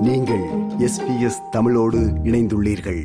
நீங்கள் 0.00 0.42
எஸ்பிஎஸ் 0.78 1.48
தமிழோடு 1.50 1.98
இணைந்துள்ளீர்கள். 1.98 3.04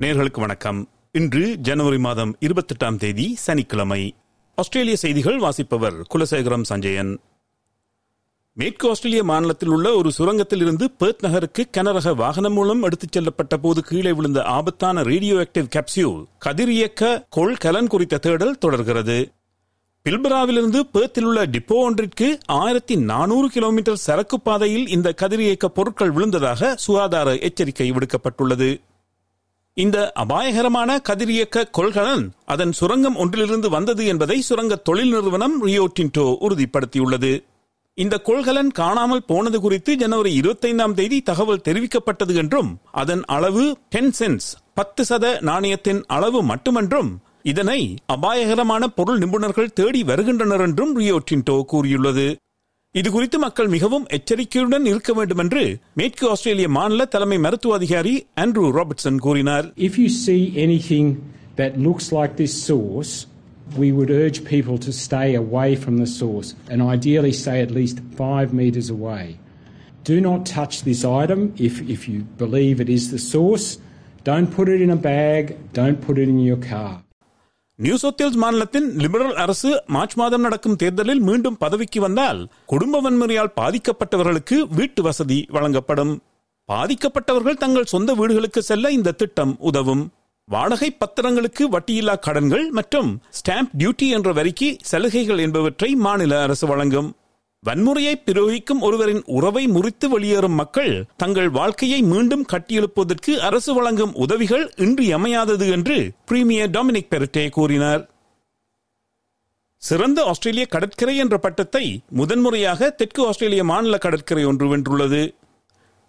நேர்களுக்கு 0.00 0.40
வணக்கம். 0.40 0.88
இன்று 1.12 1.56
ஜனவரி 1.56 1.98
மாதம் 1.98 2.36
இருபத்தெட்டாம் 2.40 2.96
தேதி 2.96 3.34
சனிக்கிழமை. 3.36 4.14
ஆஸ்திரேலிய 4.54 4.96
செய்திகள் 4.96 5.38
வாசிப்பவர் 5.38 5.94
குலசேகரம் 6.14 6.62
சஞ்சயன். 6.62 7.20
மேற்கு 8.58 8.88
ஆஸ்திரேலிய 8.88 9.24
மாநிலத்தில் 9.24 9.68
உள்ள 9.68 9.94
ஒரு 9.94 10.10
சுரங்கத்தில் 10.18 10.60
இருந்து 10.60 10.90
பேர்த் 10.98 11.20
நகருக்கு 11.20 11.66
கனரக 11.76 12.14
வாகனம் 12.14 12.52
மூலம் 12.52 12.82
எடுத்துச் 12.82 13.18
செல்லப்பட்ட 13.18 13.56
போது 13.62 13.82
கீழே 13.82 14.12
விழுந்த 14.12 14.42
ஆபத்தான 14.42 15.02
ரேடியோ 15.02 15.34
ஆக்டிவ் 15.34 15.68
கேப்சியூல் 15.76 16.24
கதிரியக்க 16.44 17.26
கொள்கலன் 17.28 17.86
குறித்த 17.86 18.18
தேடல் 18.18 18.58
தொடர்கிறது. 18.58 19.32
பில்பராவிலிருந்து 20.04 20.80
பேர்த்தில் 20.94 21.24
உள்ள 21.24 21.46
டிப்போ 21.46 21.76
ஒன்றிற்கு 21.82 22.38
ஆயிரத்தி 22.46 22.96
நானூறு 22.96 23.50
கிலோமீட்டர் 23.50 23.96
சரக்கு 23.96 24.40
பாதையில் 24.40 24.88
இந்த 24.88 25.14
கதிரியக்க 25.22 25.66
பொருட்கள் 25.66 26.10
விழுந்ததாக 26.10 26.74
சுகாதார 26.74 27.36
எச்சரிக்கை 27.38 27.92
விடுக்கப்பட்டுள்ளது. 27.92 28.80
இந்த 29.74 30.12
அபாயகரமான 30.12 31.00
கதிரியக்க 31.08 31.70
கொள்கலன் 31.70 32.32
அதன் 32.44 32.72
சுரங்கம் 32.72 33.16
ஒன்றிலிருந்து 33.16 33.70
வந்தது 33.70 34.06
என்பதை 34.06 34.40
சுரங்க 34.40 34.76
தொழில் 34.76 35.10
நிறுவனம் 35.10 35.62
ரியோ 35.62 35.88
டின்டோ 36.00 36.36
உறுதிப்படுத்தியுள்ளது. 36.40 37.32
இந்த 38.02 38.16
கொள்கலன் 38.18 38.70
காணாமல் 38.70 39.24
போனது 39.26 39.58
குறித்து 39.60 39.92
ஜனவரி 39.96 40.32
இருபத்தைந்தாம் 40.40 40.92
தேதி 40.98 41.16
தகவல் 41.20 41.64
தெரிவிக்கப்பட்டது 41.68 42.34
என்றும் 42.42 42.68
அதன் 43.00 43.22
அளவு 43.36 43.64
டென் 43.88 44.12
சென்ஸ் 44.18 44.46
பத்து 44.74 45.02
சத 45.08 45.24
நாணயத்தின் 45.48 46.02
அளவு 46.16 46.40
மட்டுமென்றும் 46.50 47.10
இதனை 47.42 47.80
அபாயகரமான 48.14 48.86
பொருள் 48.98 49.18
நிபுணர்கள் 49.18 49.72
தேடி 49.72 50.02
வருகின்றனர் 50.02 50.60
என்றும் 50.60 50.92
ரியோ 50.96 51.16
டின்டோ 51.30 51.56
கூறியுள்ளது. 51.64 52.26
இதுகுறித்து 52.94 53.38
மக்கள் 53.44 53.70
மிகவும் 53.74 54.06
எச்சரிக்கையுடன் 54.16 54.86
இருக்க 54.86 55.12
வேண்டும் 55.12 55.38
என்று 55.38 55.64
மேற்கு 55.94 56.24
ஆஸ்திரேலிய 56.30 56.68
மாநில 56.68 57.04
தலைமை 57.14 57.38
மருத்துவ 57.38 57.74
அதிகாரி 57.74 58.14
ஆண்ட்ரூ 58.40 58.68
ராபர்ட்சன் 58.78 59.18
கூறினார். 59.26 59.66
If 59.88 59.96
you 60.02 60.10
see 60.24 60.42
anything 60.66 61.08
that 61.60 61.74
looks 61.88 62.08
like 62.18 62.34
this 62.42 62.54
source, 62.70 63.12
we 63.73 63.91
would 63.91 64.11
urge 64.15 64.39
people 64.45 64.77
to 64.79 64.91
stay 64.97 65.35
away 65.35 65.75
from 65.75 65.97
the 65.97 66.09
source 66.13 66.49
and 66.69 66.81
ideally 66.87 67.31
stay 67.35 67.61
at 67.61 67.71
least 67.71 67.97
five 68.15 68.53
metres 68.53 68.89
away. 68.89 69.23
Do 70.03 70.15
not 70.21 70.45
touch 70.47 70.83
this 70.83 71.01
item 71.15 71.41
if, 71.59 71.75
if 71.89 72.01
you 72.09 72.19
believe 72.37 72.79
it 72.79 72.89
is 72.89 73.05
the 73.11 73.21
source. 73.27 73.67
Don't 74.25 74.49
put 74.55 74.67
it 74.67 74.81
in 74.81 74.89
a 74.89 75.01
bag, 75.05 75.43
don't 75.73 75.99
put 76.01 76.17
it 76.17 76.29
in 76.29 76.39
your 76.41 76.61
car. 76.69 76.93
New 77.79 77.95
South 77.97 78.35
மாநிலத்தின் 78.35 78.87
liberal 78.97 79.35
அரசு 79.35 79.69
March 79.87 80.15
மாதம் 80.15 80.41
நடக்கும் 80.41 80.75
தேர்தலில் 80.75 81.19
மீண்டும் 81.19 81.57
பதவிக்கு 81.57 81.99
வந்தால் 81.99 82.41
குடும்ப 82.65 83.01
வன்முறையால் 83.01 83.55
பாதிக்கப்பட்டவர்களுக்கு 83.55 84.57
வீட்டு 84.71 85.01
வசதி 85.01 85.39
வழங்கப்படும் 85.49 86.13
பாதிக்கப்பட்டவர்கள் 86.69 87.61
தங்கள் 87.63 87.91
சொந்த 87.93 88.13
வீடுகளுக்கு 88.13 88.61
செல்ல 88.61 88.91
இந்த 88.91 89.15
திட்டம் 89.21 89.53
உதவும் 89.69 90.03
வாடகை 90.48 90.96
பத்திரங்களுக்கு 90.96 91.64
வட்டியில்லா 91.70 92.18
கடன்கள் 92.18 92.70
மற்றும் 92.70 93.22
ஸ்டாம்ப் 93.38 93.72
டியூட்டி 93.78 94.06
என்ற 94.08 94.32
வரிக்கு 94.32 94.76
சலுகைகள் 94.80 95.38
என்பவற்றை 95.38 95.94
மாநில 95.94 96.42
அரசு 96.42 96.66
வழங்கும். 96.66 97.16
வன்முறையை 97.66 98.14
பிரயோகிக்கும் 98.26 98.80
ஒருவரின் 98.80 99.22
உறவை 99.26 99.66
முறித்து 99.66 100.08
வெளியேறும் 100.08 100.52
மக்கள் 100.52 101.04
தங்கள் 101.16 101.50
வாழ்க்கையை 101.50 102.02
மீண்டும் 102.02 102.46
கட்டியெழுப்புவதற்கு 102.52 103.36
அரசு 103.38 103.74
வழங்கும் 103.74 104.14
உதவிகள் 104.14 104.72
இன்றியமையாதது 104.76 105.70
என்று 105.70 106.10
பிரீமியர் 106.26 106.70
டொமினிக் 106.70 107.10
பெருட்டே 107.10 107.50
கூறினார். 107.50 108.10
சிறந்த 109.82 110.24
ஆஸ்திரேலிய 110.24 110.66
கடற்கரை 110.66 111.16
என்ற 111.16 111.38
பட்டத்தை 111.38 112.00
முதன்முறையாக 112.10 112.90
தெற்கு 112.90 113.26
ஆஸ்திரேலிய 113.26 113.64
மாநில 113.64 113.98
கடற்கரை 113.98 114.44
ஒன்று 114.44 114.68
வென்றுள்ளது. 114.68 115.34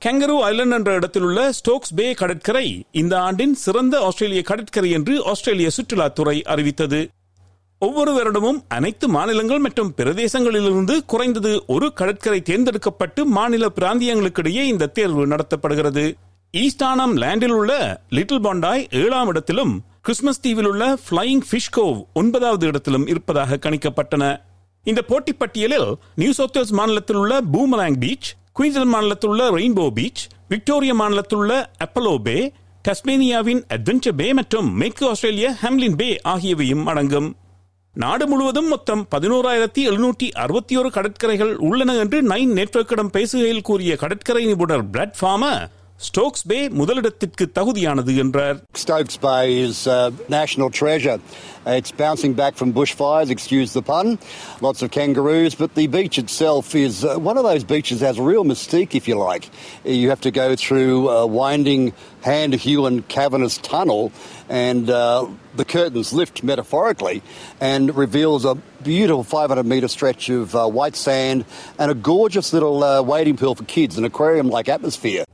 கெங்கரோ 0.05 0.35
ஐலண்ட் 0.49 0.73
என்ற 0.73 0.93
இடத்தில் 0.93 1.21
உள்ள 1.21 1.51
ஸ்டோக்ஸ் 1.51 1.93
பே 1.93 2.13
கடற்கரை 2.13 2.85
இந்த 2.91 3.21
ஆண்டின் 3.21 3.53
சிறந்த 3.53 4.01
ஆஸ்திரேலிய 4.01 4.41
கடற்கரை 4.41 4.91
என்று 4.91 5.25
ஆஸ்திரேலிய 5.25 5.69
சுற்றுலாத்துறை 5.77 6.43
அறிவித்தது. 6.43 7.09
ஒவ்வொரு 7.79 8.11
வருடமும் 8.11 8.63
அனைத்து 8.67 9.07
மாநிலங்கள் 9.07 9.59
மற்றும் 9.59 9.93
பிரதேசங்களிலிருந்து 9.97 11.05
குறைந்தது 11.05 11.63
ஒரு 11.67 11.93
கடற்கரை 11.93 12.41
தேர்ந்தெடுக்கப்பட்டு 12.41 13.25
மாநில 13.25 13.71
பிராந்தியங்களுக்கிடையே 13.75 14.63
இந்த 14.63 14.87
தேர்வு 14.87 15.27
நடத்தப்படுகிறது. 15.27 16.13
ஈஸ்டானம் 16.53 17.15
லேண்டில் 17.15 17.55
உள்ள 17.59 18.01
லிட்டில் 18.09 18.43
பாண்டாய் 18.43 18.87
ஏழாம் 18.91 19.27
இடத்திலும் 19.27 19.83
கிறிஸ்துமஸ் 20.01 20.41
தீவில் 20.41 20.65
உள்ள 20.65 20.97
பிளையிங் 21.09 21.45
ஃபிஷ்கோவ் 21.49 22.03
ஒன்பதாவது 22.13 22.67
இடத்திலும் 22.67 23.07
இருப்பதாக 23.07 23.59
கணிக்கப்பட்டன. 23.69 24.41
இந்த 24.83 25.01
போட்டி 25.01 25.33
பட்டியலில் 25.33 25.95
நியூ 26.15 26.31
சவுத் 26.31 26.69
மாநிலத்தில் 26.69 27.15
உள்ள 27.15 27.41
பூமலாங் 27.53 27.99
பீச் 27.99 28.37
குயின்ஸ்லாந்து 28.53 28.89
மாநிலத்தில் 28.89 29.29
உள்ள 29.29 29.49
ரெயின்போ 29.49 29.89
பீச் 29.89 30.27
விக்டோரியா 30.47 30.93
மாநிலத்தில் 30.93 31.37
உள்ள 31.37 31.71
அப்பலோ 31.85 32.17
பே 32.17 32.51
டஸ்மேனியாவின் 32.87 33.61
அட்வென்ச்சர் 33.69 34.15
பே 34.15 34.33
மற்றும் 34.33 34.73
மேற்கு 34.73 35.09
ஆஸ்திரேலிய 35.09 35.55
ஹாம்லின் 35.61 35.95
பே 35.95 36.19
ஆகியவையும் 36.23 36.85
அடங்கும். 36.85 37.35
நாடு 37.93 38.27
முழுவதும் 38.27 38.67
மொத்தம் 38.67 39.07
பதினோராயிரத்தி 39.15 39.81
எழுநூற்றி 39.85 40.31
அறுபத்தி 40.31 40.77
ஒரு 40.77 40.91
கடற்கரைகள் 40.91 41.55
உள்ளன 41.55 41.95
என்று 41.95 42.21
நைன் 42.23 42.53
நெட்வொர்க்கிடம் 42.55 43.13
பேசுகையில் 43.13 43.61
கூறிய 43.61 43.95
கடற்கரை 43.95 44.45
நிபுணர் 44.45 44.89
பிராட் 44.89 45.15
ஃபார்மர் 45.21 45.69
ஸ்டோக்ஸ் 46.06 46.44
பே 46.50 46.56
முதலிடத்திற்கு 46.78 47.44
தகுதியானது 47.58 48.12
என்றார் 48.22 48.56
Stokes 48.82 49.16
Bay 49.24 49.46
is 49.66 49.76
a 49.86 50.12
national 50.34 50.68
treasure. 50.78 51.18
It's 51.78 51.92
bouncing 52.02 52.32
back 52.40 52.54
from 52.60 52.68
bushfires, 52.78 53.30
excuse 53.34 53.70
the 53.76 53.82
pun. 53.90 54.08
Lots 54.66 54.80
of 54.84 54.88
kangaroos, 54.96 55.54
but 55.60 55.70
the 55.78 55.86
beach 55.86 56.16
itself 56.22 56.66
is 56.74 56.96
uh, 57.04 57.14
one 57.28 57.38
of 57.40 57.44
those 57.50 57.64
beaches 57.72 58.00
that 58.00 58.08
has 58.10 58.18
a 58.24 58.26
real 58.32 58.44
mystique, 58.50 58.94
if 59.00 59.06
you 59.10 59.16
like. 59.30 59.44
You 60.02 60.08
have 60.12 60.22
to 60.28 60.32
go 60.42 60.48
through 60.64 60.96
a 61.20 61.26
winding, 61.38 61.84
hand-hewn, 62.28 62.96
cavernous 63.16 63.56
tunnel, 63.70 64.04
and 64.66 64.90
uh, 64.90 65.26
the 65.60 65.66
curtains 65.76 66.10
lift 66.20 66.42
metaphorically 66.52 67.18
and 67.72 67.96
reveals 68.04 68.44
a 68.44 68.56
beautiful 68.90 69.24
500 69.24 69.64
metre 69.74 69.92
stretch 69.96 70.26
of 70.28 70.54
uh, 70.54 70.66
white 70.78 70.98
sand 71.06 71.40
and 71.78 71.88
a 71.96 71.98
gorgeous 72.12 72.50
little 72.52 72.78
uh, 72.84 73.00
wading 73.14 73.38
pool 73.42 73.54
for 73.54 73.64
kids, 73.76 73.96
an 73.96 74.04
aquarium-like 74.12 74.68
atmosphere. 74.78 75.24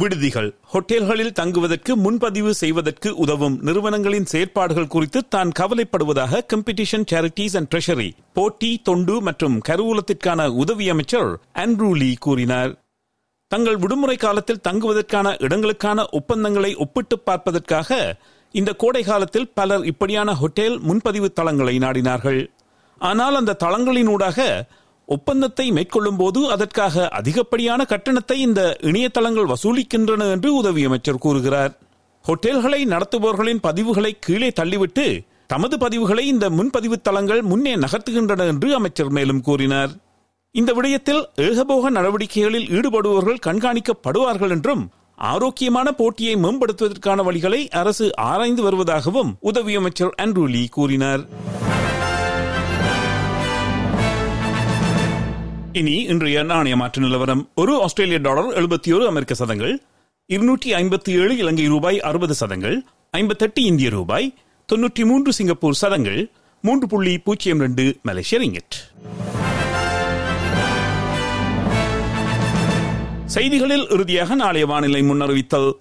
விடுதிகள். 0.00 0.48
ஹோட்டல்களில் 0.72 1.32
தங்குவதற்கு 1.32 1.92
முன்பதிவு 1.96 2.50
செய்வதற்கு 2.54 3.10
உதவும் 3.16 3.56
நிறுவனங்களின் 3.66 4.28
செயற்பாடுகள் 4.32 4.92
குறித்து 4.94 5.20
தான் 5.28 5.52
கவலைப்படுவதாக 5.58 6.40
கம்பெடிஷன் 6.52 7.06
சேரிட்டிஸ் 7.12 7.56
அண்ட் 7.58 7.70
ட்ரெஷரி 7.72 8.10
போட்டி 8.32 8.70
தொண்டு 8.88 9.14
மற்றும் 9.20 9.56
கருவூலத்திற்கான 9.68 10.48
உதவி 10.62 10.88
அமைச்சர் 10.88 11.30
ஆண்ட்ரூ 11.54 11.90
லீ 12.00 12.10
கூறினார். 12.26 12.72
தங்கள் 13.48 13.76
விடுமுறை 13.76 14.16
காலத்தில் 14.16 14.64
தங்குவதற்கான 14.68 15.32
இடங்களுக்கான 15.46 16.04
ஒப்பந்தங்களை 16.10 16.74
ஒப்பிட்டு 16.74 17.18
பார்ப்பதற்காக 17.18 18.18
இந்த 18.54 18.70
கோடை 18.72 19.02
காலத்தில் 19.02 19.50
பலர் 19.54 19.84
இப்படியான 19.84 20.32
ஹோட்டல் 20.32 20.76
முன்பதிவு 20.80 21.28
தளங்களை 21.32 21.76
நாடினார்கள். 21.78 22.40
ஆனால் 22.98 23.34
அந்த 23.34 23.56
தளங்களினூடாக 23.64 24.38
ஒப்பந்தத்தை 25.06 25.70
மேற்கொள்ளும் 25.70 26.16
போது 26.16 26.50
அதற்காக 26.50 27.08
அதிகப்படியான 27.08 27.84
கட்டணத்தை 27.84 28.40
இந்த 28.40 28.78
இணையதளங்கள் 28.80 29.50
வசூலிக்கின்றன 29.52 30.30
என்று 30.30 30.54
உதவி 30.54 30.84
அமைச்சர் 30.84 31.18
கூறுகிறார். 31.18 31.72
ஹோட்டல்களை 32.24 32.80
நடத்துபவர்களின் 32.84 33.62
பதிவுகளை 33.62 34.12
கீழே 34.20 34.52
தள்ளிவிட்டு 34.60 35.06
தமது 35.46 35.76
பதிவுகளை 35.76 36.18
இந்த 36.18 36.50
முன்பதிவு 36.50 37.00
தளங்கள் 37.00 37.42
முன்னே 37.42 37.76
நகர்த்துகின்றன 37.76 38.46
என்று 38.46 38.74
அமைச்சர் 38.74 39.10
மேலும் 39.10 39.40
கூறினார். 39.40 39.92
இந்த 40.54 40.72
விடயத்தில் 40.72 41.22
ஏகபோக 41.36 41.90
நடவடிக்கைகளில் 41.90 42.68
ஈடுபடுபவர்கள் 42.68 43.44
கண்காணிக்கப்படுவார்கள் 43.46 44.50
என்றும் 44.50 44.84
ஆரோக்கியமான 45.32 45.92
போட்டியை 45.92 46.34
மேம்படுத்துவதற்கான 46.36 47.22
வழிகளை 47.28 47.60
அரசு 47.70 48.16
ஆராய்ந்து 48.16 48.62
வருவதாகவும் 48.70 49.30
உதவி 49.40 49.74
அமைச்சர் 49.74 50.14
ஆண்ட்ரூலி 50.22 50.68
கூறினார். 50.68 51.24
இனி 55.78 56.02
இன்றைய 56.02 56.42
நாணய 56.42 56.76
மாற்று 56.76 57.02
நிலவரம். 57.02 57.48
ஒரு 57.54 57.82
ஆஸ்திரேலிய 57.82 58.18
டாலர் 58.18 58.46
எழுபத்தி 58.46 58.94
ஒரு 58.94 59.06
அமெரிக்க 59.06 59.34
சதங்கள் 59.34 59.82
இருநூற்றி 60.26 60.72
ஐம்பத்தி 60.72 61.10
ஏழு 61.10 61.36
இலங்கை 61.36 61.66
ரூபாய் 61.66 62.00
அறுபது 62.00 62.34
சதங்கள் 62.34 62.84
ஐம்பத்தெட்டு 63.10 63.62
இந்திய 63.62 63.90
ரூபாய் 63.90 64.34
தொன்னூற்றி 64.72 65.04
மூன்று 65.04 65.32
சிங்கப்பூர் 65.32 65.74
சதங்கள் 65.74 66.30
மூன்று 66.62 66.86
புள்ளி 66.86 67.18
பூஜ்ஜியம் 67.18 67.58
ரெண்டு 67.58 67.96
மலேசிய 68.02 68.40
ரிங்கெட். 68.40 68.74
செய்திகளில் 73.24 73.88
இறுதியாக 73.88 74.34
நாளைய 74.34 74.66
வானிலை 74.66 75.02
முன்னறிவித்தல். 75.02 75.72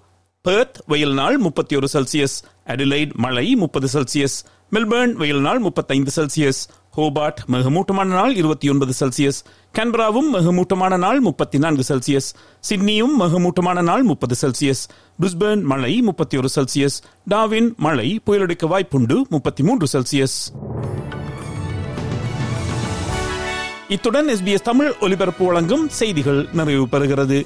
பெர்த் 0.46 0.80
வெயில் 0.86 1.14
நாள் 1.14 1.38
முப்பத்தி 1.38 1.76
ஒரு 1.76 1.88
செல்சியஸ் 1.94 2.44
அடிலைட் 2.68 3.14
மழை 3.14 3.56
முப்பது 3.56 3.88
செல்சியஸ் 3.94 4.38
மெல்பர்ன் 4.72 5.14
வெயில் 5.14 5.40
நாள் 5.40 5.60
முப்பத்தைந்து 5.60 6.12
செல்சியஸ் 6.16 6.62
ஹோபார்ட் 6.98 7.36
மிகமூட்டமான 7.52 8.06
நாள் 8.06 8.36
இருபத்தி 8.36 8.70
ஒன்பது 8.70 8.94
செல்சியஸ். 9.00 9.44
கேன்பராவும் 9.78 10.30
மிகமூட்டமான 10.34 10.98
நாள் 10.98 11.20
முப்பத்தி 11.20 11.58
நான்கு 11.58 11.96
செல்சியஸ். 11.96 12.34
சிட்னியும் 12.70 13.12
மிகமூட்டமான 13.20 13.82
நாள் 13.82 14.04
முப்பது 14.04 14.36
செல்சியஸ். 14.42 14.88
பிரிஸ்பர்ன் 15.22 15.62
மழை 15.62 16.02
முப்பத்தி 16.02 16.38
ஒரு 16.38 16.50
செல்சியஸ். 16.56 17.02
டாவின் 17.30 17.76
மழை 17.76 18.22
புயலடிக்க 18.26 18.68
வாய்ப்புண்டு 18.68 19.22
முப்பத்தி 19.30 19.64
மூன்று 19.64 20.00
செல்சியஸ். 20.00 20.54
இத்துடன் 23.88 24.28
எஸ்பிஎஸ் 24.28 24.62
தமிழ் 24.62 24.94
ஒலிபரப்பு 25.02 25.46
வழங்கும் 25.46 25.90
செய்திகள் 25.90 26.48
நிறைவு 26.54 26.88
பெறுகிறது. 26.92 27.46